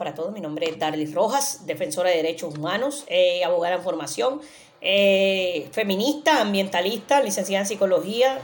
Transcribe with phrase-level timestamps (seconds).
[0.00, 0.32] para todos.
[0.32, 4.40] Mi nombre es Darlis Rojas, defensora de derechos humanos, eh, abogada en formación,
[4.80, 8.38] eh, feminista, ambientalista, licenciada en psicología,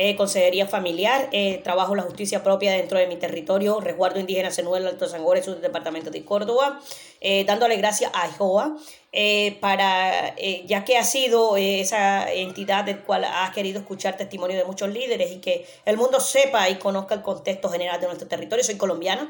[0.00, 4.86] eh, consejería familiar, eh, trabajo la justicia propia dentro de mi territorio, resguardo indígena Senuel,
[4.86, 6.80] Alto Sangore, su departamento de Córdoba,
[7.20, 8.76] eh, dándole gracias a JOA,
[9.10, 14.16] eh, para, eh, ya que ha sido eh, esa entidad del cual ha querido escuchar
[14.16, 18.06] testimonio de muchos líderes y que el mundo sepa y conozca el contexto general de
[18.06, 18.62] nuestro territorio.
[18.62, 19.28] Soy colombiana.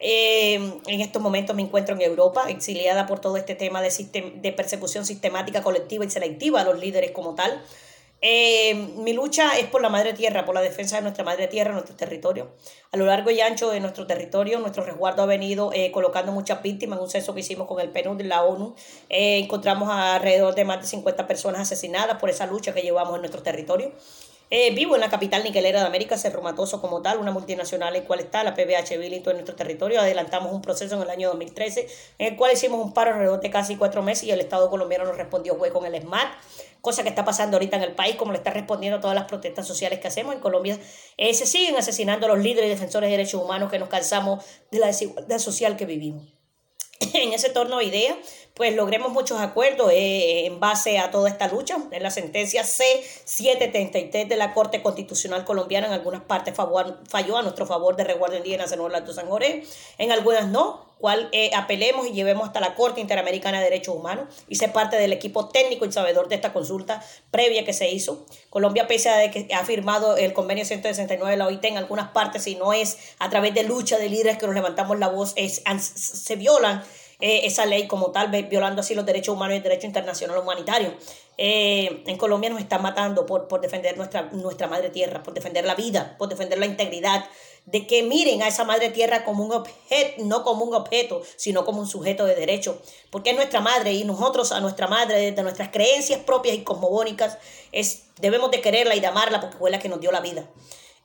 [0.00, 0.54] Eh,
[0.86, 5.06] en estos momentos me encuentro en Europa, exiliada por todo este tema de, de persecución
[5.06, 7.62] sistemática, colectiva y selectiva a los líderes como tal.
[8.22, 11.72] Eh, mi lucha es por la madre tierra, por la defensa de nuestra madre tierra,
[11.72, 12.54] nuestro territorio.
[12.92, 16.62] A lo largo y ancho de nuestro territorio, nuestro resguardo ha venido eh, colocando muchas
[16.62, 16.98] víctimas.
[16.98, 18.74] En un censo que hicimos con el PNUD de la ONU,
[19.08, 23.22] eh, encontramos alrededor de más de 50 personas asesinadas por esa lucha que llevamos en
[23.22, 23.92] nuestro territorio.
[24.52, 28.02] Eh, vivo en la capital niquelera de América, Cerro Matoso como tal, una multinacional en
[28.02, 30.00] cual está la PBH Billington en nuestro territorio.
[30.00, 31.86] Adelantamos un proceso en el año 2013
[32.18, 35.04] en el cual hicimos un paro alrededor de casi cuatro meses y el Estado colombiano
[35.04, 36.32] nos respondió fue con el SMART,
[36.80, 39.26] cosa que está pasando ahorita en el país, como le está respondiendo a todas las
[39.26, 40.80] protestas sociales que hacemos en Colombia.
[41.16, 44.44] Eh, se siguen asesinando a los líderes y defensores de derechos humanos que nos cansamos
[44.72, 46.39] de la desigualdad social que vivimos
[47.14, 48.16] en ese torno de ideas,
[48.54, 51.78] pues logremos muchos acuerdos eh, en base a toda esta lucha.
[51.90, 57.42] En la sentencia C-733 de la Corte Constitucional Colombiana, en algunas partes favor- falló a
[57.42, 59.64] nuestro favor de resguardo indígena Senador Alto San Jorge,
[59.98, 64.26] en algunas no, cual eh, apelemos y llevemos hasta la Corte Interamericana de Derechos Humanos
[64.48, 68.26] y ser parte del equipo técnico y sabedor de esta consulta previa que se hizo.
[68.50, 72.44] Colombia, pese a que ha firmado el convenio 169 de la OIT en algunas partes,
[72.44, 75.62] si no es a través de lucha de líderes que nos levantamos la voz, es,
[75.80, 76.82] se violan
[77.20, 80.94] eh, esa ley como tal, violando así los derechos humanos y el derecho internacional humanitario.
[81.36, 85.64] Eh, en Colombia nos están matando por, por defender nuestra, nuestra madre tierra, por defender
[85.64, 87.24] la vida, por defender la integridad,
[87.66, 91.64] de que miren a esa madre tierra como un objeto, no como un objeto, sino
[91.64, 95.42] como un sujeto de derecho, porque es nuestra madre y nosotros a nuestra madre, desde
[95.42, 97.38] nuestras creencias propias y cosmogónicas,
[97.72, 100.46] es, debemos de quererla y de amarla porque fue la que nos dio la vida.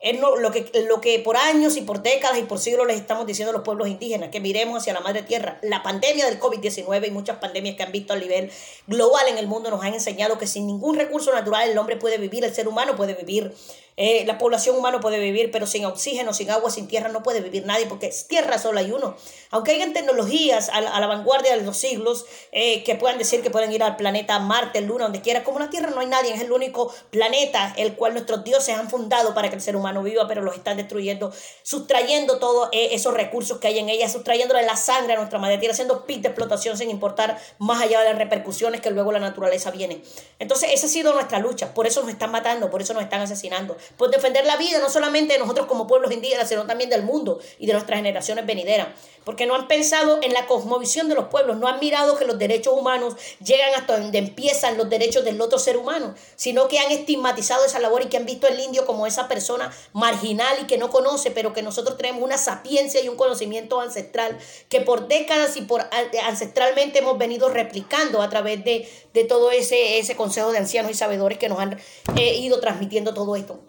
[0.06, 2.96] Es no- lo, que, lo que por años y por décadas y por siglos les
[2.96, 5.58] estamos diciendo a los pueblos indígenas, que miremos hacia la madre tierra.
[5.62, 8.52] La pandemia del COVID-19 y muchas pandemias que han visto a nivel
[8.86, 12.18] global en el mundo nos han enseñado que sin ningún recurso natural el hombre puede
[12.18, 13.52] vivir, el ser humano puede vivir,
[13.96, 17.40] eh, la población humana puede vivir, pero sin oxígeno, sin agua, sin tierra no puede
[17.40, 19.16] vivir nadie, porque tierra solo hay uno.
[19.50, 23.42] Aunque hayan tecnologías a la, a la vanguardia de los siglos eh, que puedan decir
[23.42, 26.34] que pueden ir al planeta Marte, Luna, donde quiera, como la Tierra no hay nadie,
[26.34, 30.02] es el único planeta el cual nuestros dioses han fundado para que el ser humano
[30.02, 31.32] viva, pero los están destruyendo,
[31.62, 35.58] sustrayendo todos eh, esos recursos que hay en ella, sustrayéndole la sangre a nuestra madre
[35.58, 39.20] tierra, haciendo pit de explotación sin importar más allá de las repercusiones que luego la
[39.20, 40.02] naturaleza viene.
[40.38, 43.22] Entonces, esa ha sido nuestra lucha, por eso nos están matando, por eso nos están
[43.22, 47.02] asesinando, por defender la vida no solamente de nosotros como pueblos indígenas, sino también del
[47.02, 48.88] mundo y de nuestras generaciones venideras,
[49.24, 52.38] porque no han pensado en la cosmovisión de los pueblos, no han mirado que los
[52.38, 53.14] derechos humanos
[53.44, 57.80] llegan hasta donde empiezan los derechos del otro ser humano, sino que han estigmatizado esa
[57.80, 61.30] labor y que han visto al indio como esa persona marginal y que no conoce,
[61.30, 64.38] pero que nosotros tenemos una sapiencia y un conocimiento ancestral
[64.68, 65.84] que por décadas y por
[66.24, 70.94] ancestralmente hemos venido replicando a través de, de todo ese, ese consejo de ancianos y
[70.94, 71.78] sabedores que nos han
[72.16, 73.60] eh, ido transmitiendo todo esto.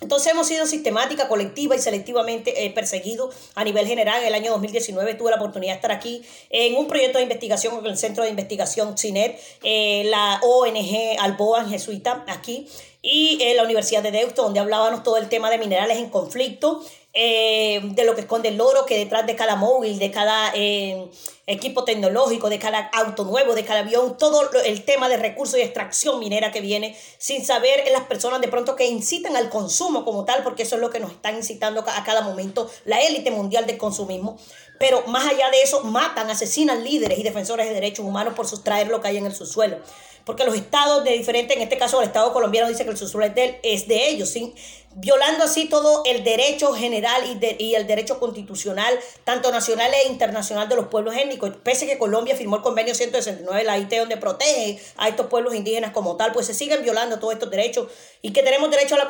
[0.00, 4.22] Entonces hemos sido sistemática, colectiva y selectivamente eh, perseguidos a nivel general.
[4.22, 7.76] En el año 2019 tuve la oportunidad de estar aquí en un proyecto de investigación
[7.76, 12.66] con el Centro de Investigación CINET, eh, la ONG Alboa Jesuita aquí
[13.02, 16.82] y eh, la Universidad de Deusto, donde hablábamos todo el tema de minerales en conflicto,
[17.12, 21.10] eh, de lo que esconde el oro, que detrás de cada móvil, de cada eh,
[21.46, 25.62] equipo tecnológico, de cada auto nuevo, de cada avión, todo el tema de recursos y
[25.62, 30.24] extracción minera que viene, sin saber las personas de pronto que incitan al consumo como
[30.24, 33.66] tal, porque eso es lo que nos están incitando a cada momento la élite mundial
[33.66, 34.38] del consumismo.
[34.78, 38.86] Pero más allá de eso, matan, asesinan líderes y defensores de derechos humanos por sustraer
[38.86, 39.78] lo que hay en el subsuelo.
[40.24, 43.26] Porque los estados de diferentes, en este caso el estado colombiano dice que el subsuelo
[43.26, 44.54] es de, es de ellos, sin,
[44.92, 50.08] violando así todo el derecho general y, de- y el derecho constitucional, tanto nacional e
[50.08, 51.50] internacional de los pueblos étnicos.
[51.62, 55.54] Pese que Colombia firmó el convenio 169 de la IT, donde protege a estos pueblos
[55.54, 57.88] indígenas como tal, pues se siguen violando todos estos derechos
[58.20, 59.06] y que tenemos derecho a la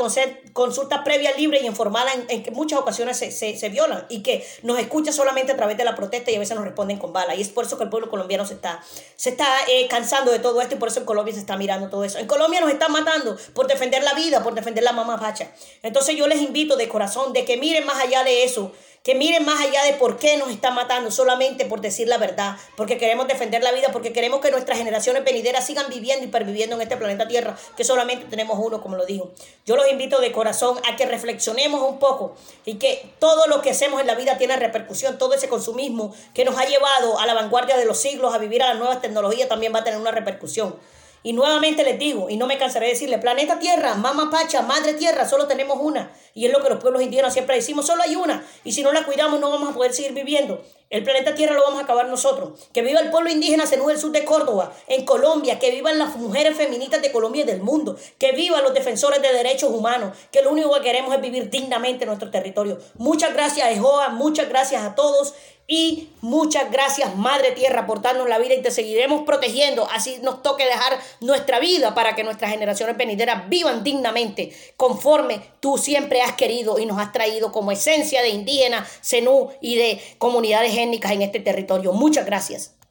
[0.52, 4.22] consulta previa, libre y informada en, en que muchas ocasiones se, se, se violan y
[4.22, 7.12] que nos escucha solamente a través de la protesta y a veces nos responden con
[7.12, 7.34] bala.
[7.34, 8.82] Y es por eso que el pueblo colombiano se está,
[9.16, 11.88] se está eh, cansando de todo esto y por eso en Colombia se está mirando
[11.88, 12.18] todo eso.
[12.18, 15.50] En Colombia nos están matando por defender la vida, por defender la mamá pacha.
[15.82, 18.72] Entonces yo les invito de corazón de que miren más allá de eso,
[19.02, 22.56] que miren más allá de por qué nos están matando, solamente por decir la verdad,
[22.76, 26.76] porque queremos defender la vida, porque queremos que nuestras generaciones venideras sigan viviendo y perviviendo
[26.76, 29.30] en este planeta Tierra, que solamente tenemos uno, como lo dijo.
[29.64, 32.34] Yo los invito de corazón a que reflexionemos un poco
[32.66, 36.44] y que todo lo que hacemos en la vida tiene repercusión, todo ese consumismo que
[36.44, 39.48] nos ha llevado a la vanguardia de los siglos, a vivir a las nuevas tecnologías,
[39.48, 40.76] también va a tener una repercusión.
[41.22, 44.94] Y nuevamente les digo, y no me cansaré de decirle, planeta Tierra, mamá Pacha, madre
[44.94, 46.12] Tierra, solo tenemos una.
[46.34, 48.44] Y es lo que los pueblos indígenas siempre decimos, solo hay una.
[48.64, 50.64] Y si no la cuidamos no vamos a poder seguir viviendo.
[50.90, 52.68] El planeta Tierra lo vamos a acabar nosotros.
[52.72, 56.16] Que viva el pueblo indígena Zenú del sur de Córdoba, en Colombia, que vivan las
[56.16, 60.42] mujeres feministas de Colombia y del mundo, que vivan los defensores de derechos humanos, que
[60.42, 62.78] lo único que queremos es vivir dignamente en nuestro territorio.
[62.94, 65.34] Muchas gracias, Ejoa, muchas gracias a todos
[65.72, 69.86] y muchas gracias, Madre Tierra, por darnos la vida y te seguiremos protegiendo.
[69.92, 75.78] Así nos toque dejar nuestra vida para que nuestras generaciones venideras vivan dignamente, conforme tú
[75.78, 80.72] siempre has querido y nos has traído como esencia de indígena, cenú y de comunidades
[80.80, 81.92] étnicas en este territorio.
[81.92, 82.74] Muchas gracias.